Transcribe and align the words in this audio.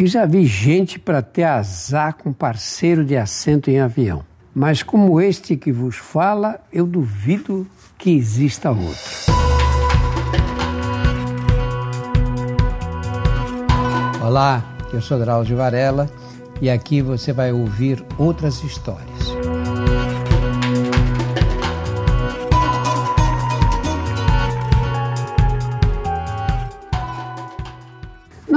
Eu 0.00 0.06
já 0.06 0.24
vi 0.24 0.46
gente 0.46 0.98
para 0.98 1.20
ter 1.20 1.44
azar 1.44 2.16
com 2.16 2.32
parceiro 2.32 3.04
de 3.04 3.18
assento 3.18 3.70
em 3.70 3.80
avião. 3.80 4.24
Mas 4.54 4.82
como 4.82 5.20
este 5.20 5.58
que 5.58 5.70
vos 5.70 5.96
fala, 5.96 6.58
eu 6.72 6.86
duvido 6.86 7.66
que 7.98 8.10
exista 8.16 8.70
outro. 8.70 9.34
Olá, 14.24 14.64
eu 14.90 15.02
sou 15.02 15.18
Drauzio 15.18 15.58
Varela 15.58 16.10
e 16.62 16.70
aqui 16.70 17.02
você 17.02 17.30
vai 17.30 17.52
ouvir 17.52 18.02
outras 18.16 18.64
histórias. 18.64 19.09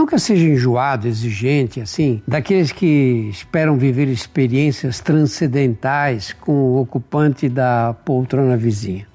Nunca 0.04 0.20
seja 0.20 0.46
enjoado, 0.46 1.08
exigente, 1.08 1.80
assim, 1.80 2.22
daqueles 2.28 2.74
que 2.74 3.30
esperam 3.32 3.78
viver 3.78 4.10
experiências 4.10 5.00
transcendentais 5.00 6.34
com 6.34 6.52
o 6.52 6.82
ocupante 6.82 7.48
da 7.48 7.96
poltrona 8.04 8.58
vizinha. 8.58 9.08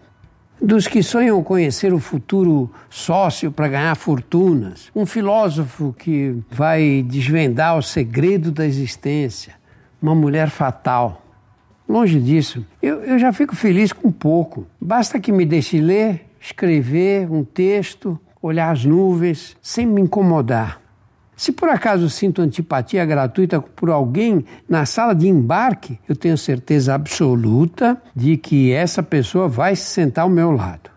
Dos 0.59 0.89
que 0.89 1.03
sonham 1.03 1.45
conhecer 1.45 1.93
o 1.93 1.99
futuro 1.99 2.71
sócio 2.89 3.53
para 3.53 3.69
ganhar 3.69 3.95
fortunas. 3.97 4.91
Um 4.97 5.05
filósofo 5.05 5.95
que 5.99 6.35
vai 6.51 7.05
desvendar 7.07 7.77
o 7.77 7.83
segredo 7.83 8.51
da 8.51 8.65
existência. 8.65 9.57
Uma 10.01 10.15
mulher 10.15 10.49
fatal. 10.49 11.23
Longe 11.87 12.19
disso, 12.19 12.65
eu, 12.81 13.05
eu 13.05 13.19
já 13.19 13.31
fico 13.31 13.55
feliz 13.55 13.93
com 13.93 14.11
pouco. 14.11 14.67
Basta 14.81 15.21
que 15.21 15.33
me 15.33 15.45
deixe 15.45 15.83
ler, 15.83 16.25
escrever 16.41 17.31
um 17.31 17.45
texto, 17.45 18.19
olhar 18.41 18.71
as 18.71 18.87
nuvens, 18.87 19.55
sem 19.61 19.85
me 19.85 20.01
incomodar. 20.01 20.88
Se 21.39 21.53
por 21.53 21.69
acaso 21.69 22.11
sinto 22.11 22.43
antipatia 22.43 23.07
gratuita 23.07 23.61
por 23.61 23.91
alguém 23.91 24.45
na 24.69 24.85
sala 24.85 25.15
de 25.15 25.29
embarque, 25.29 25.97
eu 26.09 26.17
tenho 26.17 26.37
certeza 26.37 26.97
absoluta 26.97 27.97
de 28.13 28.37
que 28.37 28.73
essa 28.73 29.05
pessoa 29.05 29.47
vai 29.47 29.77
se 29.77 29.85
sentar 29.85 30.25
ao 30.25 30.29
meu 30.29 30.51
lado. 30.51 30.91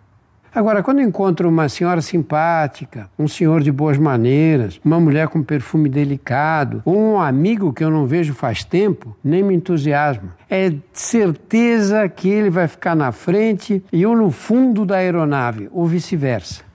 Agora, 0.53 0.81
quando 0.81 0.99
encontro 0.99 1.47
uma 1.47 1.69
senhora 1.69 2.01
simpática, 2.01 3.07
um 3.19 3.27
senhor 3.27 3.61
de 3.61 3.71
boas 3.71 3.99
maneiras, 3.99 4.81
uma 4.83 4.99
mulher 4.99 5.27
com 5.27 5.43
perfume 5.43 5.87
delicado, 5.87 6.81
ou 6.85 6.97
um 6.97 7.21
amigo 7.21 7.71
que 7.71 7.83
eu 7.83 7.91
não 7.91 8.07
vejo 8.07 8.33
faz 8.33 8.63
tempo, 8.63 9.15
nem 9.23 9.43
me 9.43 9.53
entusiasmo. 9.53 10.31
É 10.49 10.73
certeza 10.91 12.09
que 12.09 12.27
ele 12.27 12.49
vai 12.49 12.67
ficar 12.67 12.95
na 12.95 13.11
frente 13.11 13.83
e 13.93 14.01
eu 14.01 14.15
no 14.15 14.31
fundo 14.31 14.87
da 14.87 14.95
aeronave, 14.95 15.69
ou 15.71 15.85
vice-versa. 15.85 16.70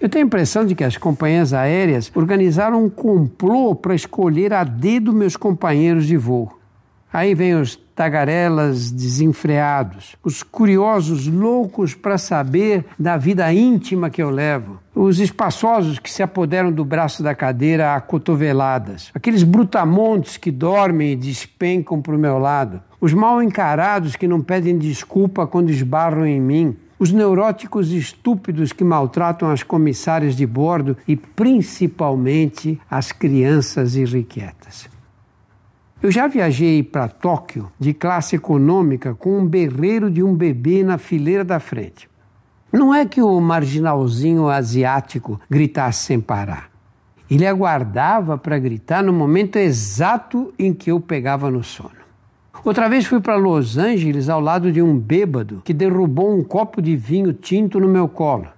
Eu 0.00 0.08
tenho 0.08 0.24
a 0.24 0.26
impressão 0.26 0.64
de 0.64 0.76
que 0.76 0.84
as 0.84 0.96
companhias 0.96 1.52
aéreas 1.52 2.12
organizaram 2.14 2.84
um 2.84 2.88
complô 2.88 3.74
para 3.74 3.96
escolher 3.96 4.52
a 4.52 4.62
dedo 4.62 5.12
meus 5.12 5.36
companheiros 5.36 6.06
de 6.06 6.16
voo. 6.16 6.56
Aí 7.12 7.34
vem 7.34 7.54
os 7.54 7.74
tagarelas 7.96 8.92
desenfreados, 8.92 10.14
os 10.22 10.44
curiosos 10.44 11.26
loucos 11.26 11.96
para 11.96 12.16
saber 12.16 12.84
da 12.96 13.16
vida 13.16 13.52
íntima 13.52 14.08
que 14.08 14.22
eu 14.22 14.30
levo, 14.30 14.78
os 14.94 15.18
espaçosos 15.18 15.98
que 15.98 16.12
se 16.12 16.22
apoderam 16.22 16.70
do 16.70 16.84
braço 16.84 17.20
da 17.20 17.34
cadeira 17.34 17.96
a 17.96 18.00
cotoveladas, 18.00 19.10
aqueles 19.12 19.42
brutamontes 19.42 20.36
que 20.36 20.52
dormem 20.52 21.12
e 21.12 21.16
despencam 21.16 22.00
para 22.00 22.14
o 22.14 22.18
meu 22.18 22.38
lado, 22.38 22.80
os 23.00 23.12
mal 23.12 23.42
encarados 23.42 24.14
que 24.14 24.28
não 24.28 24.42
pedem 24.42 24.78
desculpa 24.78 25.44
quando 25.44 25.70
esbarram 25.70 26.24
em 26.24 26.40
mim, 26.40 26.76
os 26.98 27.12
neuróticos 27.12 27.92
estúpidos 27.92 28.72
que 28.72 28.82
maltratam 28.82 29.50
as 29.50 29.62
comissárias 29.62 30.34
de 30.34 30.46
bordo 30.46 30.96
e 31.06 31.16
principalmente 31.16 32.80
as 32.90 33.12
crianças 33.12 33.94
irrequietas. 33.94 34.88
Eu 36.00 36.10
já 36.10 36.26
viajei 36.26 36.82
para 36.82 37.08
Tóquio 37.08 37.70
de 37.78 37.92
classe 37.92 38.36
econômica 38.36 39.14
com 39.14 39.38
um 39.38 39.46
berreiro 39.46 40.10
de 40.10 40.22
um 40.22 40.34
bebê 40.34 40.82
na 40.84 40.96
fileira 40.96 41.44
da 41.44 41.58
frente. 41.58 42.08
Não 42.72 42.94
é 42.94 43.06
que 43.06 43.20
o 43.20 43.40
marginalzinho 43.40 44.48
asiático 44.48 45.40
gritasse 45.50 46.04
sem 46.04 46.20
parar. 46.20 46.70
Ele 47.30 47.46
aguardava 47.46 48.38
para 48.38 48.58
gritar 48.58 49.02
no 49.02 49.12
momento 49.12 49.56
exato 49.56 50.52
em 50.58 50.72
que 50.72 50.90
eu 50.90 51.00
pegava 51.00 51.50
no 51.50 51.62
sono. 51.64 51.98
Outra 52.64 52.88
vez 52.88 53.06
fui 53.06 53.20
para 53.20 53.36
Los 53.36 53.78
Angeles 53.78 54.28
ao 54.28 54.40
lado 54.40 54.72
de 54.72 54.82
um 54.82 54.98
bêbado 54.98 55.62
que 55.64 55.72
derrubou 55.72 56.36
um 56.36 56.42
copo 56.42 56.82
de 56.82 56.96
vinho 56.96 57.32
tinto 57.32 57.78
no 57.78 57.88
meu 57.88 58.08
colo. 58.08 58.48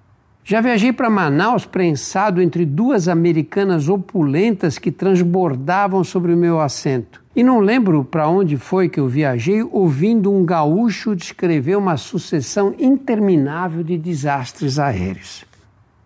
Já 0.42 0.60
viajei 0.60 0.92
para 0.92 1.10
Manaus 1.10 1.66
prensado 1.66 2.40
entre 2.40 2.64
duas 2.64 3.08
americanas 3.08 3.88
opulentas 3.88 4.78
que 4.78 4.90
transbordavam 4.90 6.02
sobre 6.02 6.32
o 6.32 6.36
meu 6.36 6.60
assento. 6.60 7.22
E 7.36 7.42
não 7.42 7.60
lembro 7.60 8.02
para 8.02 8.26
onde 8.26 8.56
foi 8.56 8.88
que 8.88 8.98
eu 8.98 9.06
viajei 9.06 9.62
ouvindo 9.62 10.32
um 10.32 10.44
gaúcho 10.44 11.14
descrever 11.14 11.76
uma 11.76 11.96
sucessão 11.96 12.74
interminável 12.78 13.84
de 13.84 13.96
desastres 13.96 14.78
aéreos. 14.78 15.44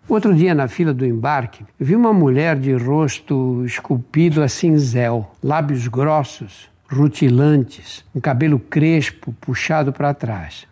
Outro 0.07 0.35
dia, 0.35 0.55
na 0.55 0.69
fila 0.69 0.93
do 0.93 1.07
embarque, 1.07 1.65
vi 1.81 1.97
uma 1.97 2.13
mulher 2.13 2.59
de 2.59 2.75
rosto 2.75 3.65
esculpido 3.65 4.43
a 4.43 4.49
cinzel, 4.49 5.31
lábios 5.43 5.89
grossos, 5.89 6.69
rutilantes, 6.89 8.05
um 8.15 8.21
cabelo 8.21 8.59
crespo 8.59 9.33
puxado 9.41 9.93
para 9.93 10.15
trás. 10.15 10.67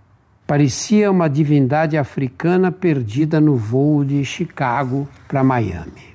Parecia 0.47 1.11
uma 1.11 1.29
divindade 1.29 1.97
africana 1.97 2.71
perdida 2.71 3.41
no 3.41 3.57
voo 3.57 4.05
de 4.05 4.25
Chicago 4.25 5.09
para 5.27 5.43
Miami. 5.43 6.13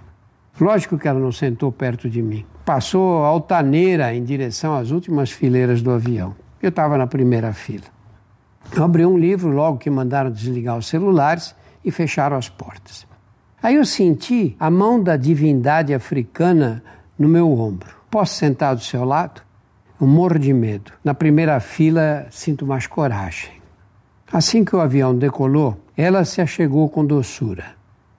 Lógico 0.59 0.97
que 0.97 1.08
ela 1.08 1.19
não 1.19 1.31
sentou 1.31 1.72
perto 1.72 2.09
de 2.09 2.22
mim. 2.22 2.46
Passou 2.66 3.24
altaneira 3.24 4.13
em 4.13 4.24
direção 4.24 4.75
às 4.75 4.91
últimas 4.91 5.31
fileiras 5.31 5.81
do 5.81 5.91
avião. 5.91 6.35
Eu 6.62 6.69
estava 6.69 6.97
na 6.97 7.08
primeira 7.08 7.53
fila. 7.53 7.85
Eu 8.75 8.84
abri 8.84 9.06
um 9.06 9.18
livro 9.18 9.50
logo 9.50 9.78
que 9.78 9.90
mandaram 9.90 10.29
desligar 10.29 10.78
os 10.78 10.88
celulares 10.88 11.56
e 11.85 11.91
fecharam 11.91 12.35
as 12.35 12.50
portas. 12.50 13.08
Aí 13.62 13.75
eu 13.75 13.85
senti 13.85 14.56
a 14.59 14.69
mão 14.69 15.02
da 15.02 15.16
divindade 15.16 15.94
africana 15.94 16.84
no 17.18 17.28
meu 17.28 17.52
ombro. 17.52 17.96
Posso 18.09 18.35
sentar 18.35 18.75
do 18.75 18.81
seu 18.81 19.03
lado? 19.03 19.47
Eu 20.00 20.06
morro 20.06 20.38
de 20.38 20.53
medo. 20.53 20.91
Na 21.03 21.16
primeira 21.16 21.59
fila, 21.59 22.28
sinto 22.30 22.68
mais 22.68 22.85
coragem. 22.85 23.50
Assim 24.31 24.63
que 24.63 24.75
o 24.75 24.80
avião 24.80 25.18
decolou, 25.18 25.81
ela 25.96 26.24
se 26.24 26.40
achegou 26.40 26.88
com 26.88 27.03
doçura. 27.03 27.66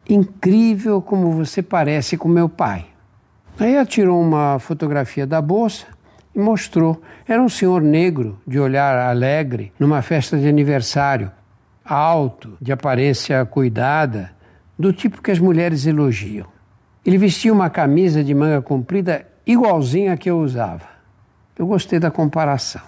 Incrível 0.09 1.01
como 1.01 1.31
você 1.31 1.63
parece 1.63 2.17
com 2.17 2.29
meu 2.29 2.49
pai. 2.49 2.87
Aí 3.61 3.75
ela 3.75 3.87
tirou 3.87 4.21
uma 4.21 4.59
fotografia 4.59 5.25
da 5.25 5.41
bolsa 5.41 5.87
e 6.35 6.39
mostrou. 6.41 7.01
Era 7.29 7.41
um 7.41 7.49
senhor 7.49 7.81
negro, 7.81 8.41
de 8.45 8.59
olhar 8.59 8.97
alegre, 8.99 9.73
numa 9.79 10.03
festa 10.03 10.37
de 10.37 10.49
aniversário, 10.49 11.31
alto, 11.85 12.57
de 12.61 12.73
aparência 12.73 13.45
cuidada, 13.47 14.33
do 14.77 14.93
tipo 14.93 15.23
que 15.23 15.31
as 15.31 15.39
mulheres 15.39 15.87
elogiam. 15.87 16.47
Ele 17.07 17.19
vestia 17.19 17.53
uma 17.53 17.71
camisa 17.71 18.25
de 18.25 18.35
manga 18.35 18.61
comprida 18.61 19.27
igualzinha 19.47 20.15
a 20.15 20.17
que 20.17 20.29
eu 20.29 20.41
usava. 20.41 20.98
Eu 21.59 21.67
gostei 21.67 21.99
da 21.99 22.11
comparação. 22.11 22.83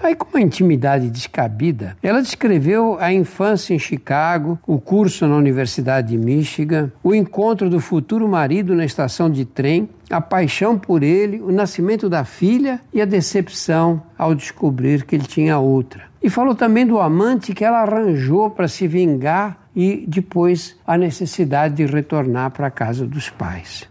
Aí, 0.00 0.14
com 0.14 0.28
uma 0.28 0.40
intimidade 0.40 1.10
descabida, 1.10 1.96
ela 2.00 2.22
descreveu 2.22 2.96
a 3.00 3.12
infância 3.12 3.74
em 3.74 3.78
Chicago, 3.78 4.56
o 4.64 4.78
curso 4.78 5.26
na 5.26 5.34
Universidade 5.34 6.08
de 6.08 6.16
Michigan, 6.16 6.92
o 7.02 7.12
encontro 7.12 7.68
do 7.68 7.80
futuro 7.80 8.28
marido 8.28 8.76
na 8.76 8.84
estação 8.84 9.28
de 9.28 9.44
trem, 9.44 9.88
a 10.08 10.20
paixão 10.20 10.78
por 10.78 11.02
ele, 11.02 11.40
o 11.40 11.50
nascimento 11.50 12.08
da 12.08 12.24
filha 12.24 12.80
e 12.94 13.02
a 13.02 13.04
decepção 13.04 14.00
ao 14.16 14.36
descobrir 14.36 15.04
que 15.04 15.16
ele 15.16 15.26
tinha 15.26 15.58
outra. 15.58 16.04
E 16.22 16.30
falou 16.30 16.54
também 16.54 16.86
do 16.86 17.00
amante 17.00 17.52
que 17.52 17.64
ela 17.64 17.82
arranjou 17.82 18.50
para 18.50 18.68
se 18.68 18.86
vingar 18.86 19.58
e 19.74 20.04
depois 20.06 20.76
a 20.86 20.96
necessidade 20.96 21.74
de 21.74 21.86
retornar 21.86 22.52
para 22.52 22.68
a 22.68 22.70
casa 22.70 23.04
dos 23.04 23.30
pais. 23.30 23.88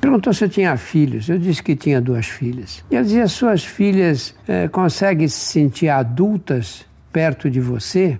Perguntou 0.00 0.32
se 0.32 0.44
eu 0.44 0.48
tinha 0.48 0.76
filhos. 0.76 1.28
Eu 1.28 1.38
disse 1.38 1.62
que 1.62 1.76
tinha 1.76 2.00
duas 2.00 2.26
filhas. 2.26 2.84
E 2.90 2.96
ela 2.96 3.04
dizia: 3.04 3.28
Suas 3.28 3.64
filhas 3.64 4.34
eh, 4.46 4.68
conseguem 4.68 5.28
se 5.28 5.40
sentir 5.40 5.88
adultas 5.88 6.84
perto 7.12 7.50
de 7.50 7.60
você? 7.60 8.18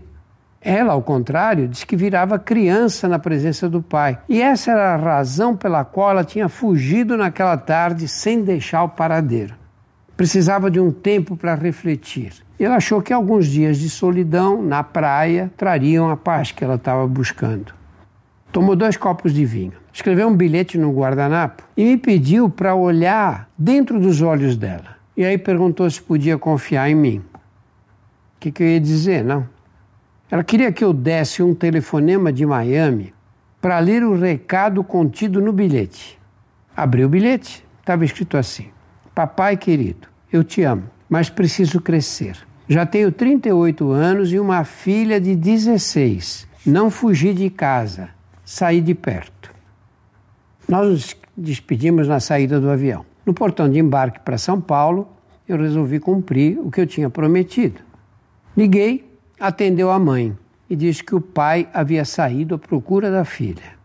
Ela, 0.61 0.95
ao 0.95 1.03
contrário, 1.03 1.69
disse 1.69 1.87
que 1.87 1.95
virava 1.95 2.41
criança 2.41 3.07
na 3.07 3.21
presença 3.21 3.69
do 3.69 3.81
pai. 3.81 4.19
E 4.29 4.43
essa 4.43 4.73
era 4.73 4.95
a 4.95 4.97
razão 4.97 5.55
pela 5.55 5.85
qual 5.85 6.11
ela 6.11 6.25
tinha 6.25 6.49
fugido 6.49 7.17
naquela 7.17 7.57
tarde 7.57 8.09
sem 8.09 8.43
deixar 8.43 8.83
o 8.83 8.89
paradeiro. 8.89 9.55
Precisava 10.17 10.69
de 10.69 10.81
um 10.81 10.91
tempo 10.91 11.37
para 11.37 11.55
refletir. 11.55 12.33
Ela 12.59 12.77
achou 12.77 13.01
que 13.01 13.13
alguns 13.13 13.47
dias 13.47 13.79
de 13.79 13.89
solidão 13.89 14.61
na 14.61 14.83
praia 14.83 15.53
trariam 15.57 16.11
a 16.11 16.17
paz 16.17 16.51
que 16.51 16.65
ela 16.65 16.75
estava 16.75 17.07
buscando. 17.07 17.76
Tomou 18.53 18.75
dois 18.75 18.97
copos 18.97 19.35
de 19.35 19.45
vinho 19.45 19.73
escreveu 19.97 20.29
um 20.29 20.37
bilhete 20.37 20.77
no 20.77 20.93
guardanapo 20.93 21.65
e 21.75 21.83
me 21.83 21.97
pediu 21.97 22.51
para 22.51 22.75
olhar 22.75 23.49
dentro 23.57 23.99
dos 23.99 24.21
olhos 24.21 24.55
dela. 24.55 24.97
E 25.17 25.25
aí 25.25 25.39
perguntou 25.39 25.89
se 25.89 26.03
podia 26.03 26.37
confiar 26.37 26.91
em 26.91 26.95
mim. 26.95 27.19
O 27.19 28.39
que, 28.39 28.53
que 28.53 28.63
eu 28.63 28.67
ia 28.69 28.81
dizer? 28.81 29.25
Não. 29.25 29.49
Ela 30.31 30.45
queria 30.45 30.71
que 30.71 30.85
eu 30.85 30.93
desse 30.93 31.43
um 31.43 31.55
telefonema 31.55 32.31
de 32.31 32.45
Miami 32.45 33.15
para 33.59 33.79
ler 33.79 34.05
o 34.05 34.15
recado 34.15 34.85
contido 34.85 35.41
no 35.41 35.51
bilhete. 35.51 36.19
Abri 36.77 37.03
o 37.03 37.09
bilhete, 37.09 37.65
estava 37.81 38.05
escrito 38.05 38.37
assim: 38.37 38.67
Papai 39.15 39.57
querido, 39.57 40.09
eu 40.31 40.45
te 40.45 40.63
amo, 40.63 40.85
mas 41.09 41.31
preciso 41.31 41.81
crescer. 41.81 42.37
Já 42.69 42.85
tenho 42.85 43.11
38 43.11 43.91
anos 43.93 44.31
e 44.31 44.39
uma 44.39 44.63
filha 44.63 45.19
de 45.19 45.35
16. 45.35 46.47
Não 46.67 46.91
fugi 46.91 47.33
de 47.33 47.49
casa, 47.49 48.11
saí 48.47 48.81
de 48.81 48.95
perto. 48.95 49.53
Nós 50.69 50.89
nos 50.89 51.17
despedimos 51.37 52.07
na 52.07 52.21
saída 52.21 52.61
do 52.61 52.71
avião. 52.71 53.05
No 53.27 53.35
portão 53.35 53.69
de 53.69 53.81
embarque 53.81 54.21
para 54.21 54.39
São 54.39 54.61
Paulo, 54.61 55.09
eu 55.49 55.59
resolvi 55.59 55.99
cumprir 55.99 56.57
o 56.61 56.71
que 56.71 56.81
eu 56.81 56.87
tinha 56.87 57.11
prometido. 57.11 57.81
Liguei, 58.57 59.05
atendeu 59.39 59.91
a 59.91 59.99
mãe 59.99 60.37
e 60.71 60.77
disse 60.77 61.03
que 61.03 61.15
o 61.15 61.21
pai 61.21 61.69
havia 61.75 62.05
saído 62.05 62.55
à 62.55 62.59
procura 62.59 63.11
da 63.11 63.25
filha. 63.25 63.77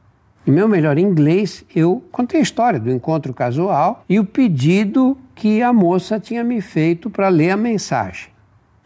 Em 0.45 0.51
meu 0.51 0.67
melhor 0.67 0.97
inglês, 0.97 1.65
eu 1.75 2.03
contei 2.11 2.39
a 2.39 2.43
história 2.43 2.79
do 2.79 2.91
encontro 2.91 3.33
casual 3.33 4.05
e 4.07 4.19
o 4.19 4.25
pedido 4.25 5.17
que 5.33 5.61
a 5.61 5.73
moça 5.73 6.19
tinha 6.19 6.43
me 6.43 6.61
feito 6.61 7.09
para 7.09 7.29
ler 7.29 7.49
a 7.51 7.57
mensagem. 7.57 8.29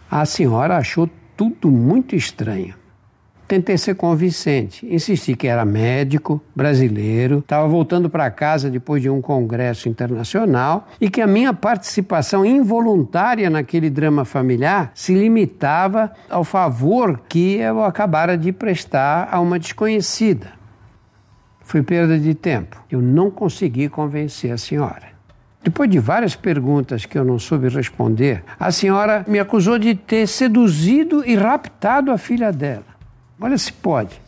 A 0.09 0.25
senhora 0.25 0.77
achou 0.77 1.09
tudo 1.35 1.69
muito 1.69 2.15
estranho. 2.15 2.75
Tentei 3.47 3.77
ser 3.77 3.93
convincente, 3.93 4.87
insisti 4.91 5.35
que 5.35 5.47
era 5.47 5.63
médico, 5.63 6.41
brasileiro, 6.55 7.39
estava 7.39 7.67
voltando 7.67 8.09
para 8.09 8.31
casa 8.31 8.71
depois 8.71 9.03
de 9.03 9.09
um 9.09 9.21
congresso 9.21 9.87
internacional 9.87 10.87
e 10.99 11.11
que 11.11 11.21
a 11.21 11.27
minha 11.27 11.53
participação 11.53 12.43
involuntária 12.43 13.47
naquele 13.47 13.91
drama 13.91 14.25
familiar 14.25 14.91
se 14.95 15.13
limitava 15.13 16.11
ao 16.27 16.43
favor 16.43 17.21
que 17.29 17.57
eu 17.57 17.83
acabara 17.83 18.35
de 18.35 18.51
prestar 18.51 19.29
a 19.31 19.39
uma 19.39 19.59
desconhecida. 19.59 20.53
Foi 21.61 21.83
perda 21.83 22.17
de 22.17 22.33
tempo. 22.33 22.83
Eu 22.89 22.99
não 22.99 23.29
consegui 23.29 23.89
convencer 23.89 24.51
a 24.51 24.57
senhora. 24.57 25.13
Depois 25.63 25.89
de 25.89 25.99
várias 25.99 26.35
perguntas 26.35 27.05
que 27.05 27.17
eu 27.17 27.23
não 27.23 27.37
soube 27.37 27.69
responder, 27.69 28.43
a 28.59 28.71
senhora 28.71 29.23
me 29.27 29.39
acusou 29.39 29.77
de 29.77 29.93
ter 29.93 30.27
seduzido 30.27 31.23
e 31.25 31.35
raptado 31.35 32.11
a 32.11 32.17
filha 32.17 32.51
dela. 32.51 32.94
Olha 33.39 33.57
se 33.57 33.71
pode. 33.71 34.21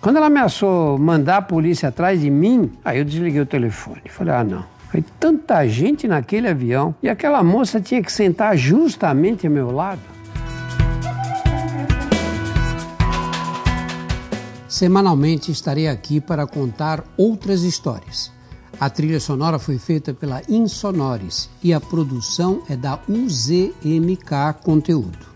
Quando 0.00 0.16
ela 0.16 0.26
ameaçou 0.26 0.98
mandar 0.98 1.38
a 1.38 1.42
polícia 1.42 1.88
atrás 1.88 2.20
de 2.20 2.30
mim, 2.30 2.72
aí 2.84 2.98
eu 2.98 3.04
desliguei 3.04 3.40
o 3.40 3.46
telefone. 3.46 4.02
Falei, 4.08 4.34
ah, 4.34 4.44
não. 4.44 4.64
Foi 4.90 5.04
tanta 5.20 5.66
gente 5.68 6.08
naquele 6.08 6.48
avião 6.48 6.94
e 7.02 7.08
aquela 7.08 7.42
moça 7.42 7.80
tinha 7.80 8.02
que 8.02 8.10
sentar 8.10 8.56
justamente 8.56 9.46
ao 9.46 9.52
meu 9.52 9.70
lado. 9.70 10.00
Semanalmente 14.68 15.50
estarei 15.50 15.88
aqui 15.88 16.20
para 16.20 16.46
contar 16.46 17.02
outras 17.16 17.62
histórias. 17.62 18.32
A 18.78 18.90
trilha 18.90 19.20
sonora 19.20 19.58
foi 19.58 19.78
feita 19.78 20.12
pela 20.12 20.42
Insonores 20.48 21.48
e 21.62 21.72
a 21.72 21.80
produção 21.80 22.62
é 22.68 22.76
da 22.76 22.98
UZMK 23.08 24.60
Conteúdo. 24.62 25.35